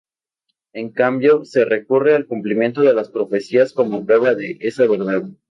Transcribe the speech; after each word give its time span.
En 0.73 0.89
cambio, 0.89 1.45
se 1.45 1.63
recurre 1.63 2.15
al 2.15 2.25
cumplimiento 2.25 2.81
de 2.81 2.95
las 2.95 3.09
profecías 3.11 3.71
como 3.71 4.03
prueba 4.03 4.33
de 4.33 4.57
esa 4.59 4.87
verdad. 4.87 5.25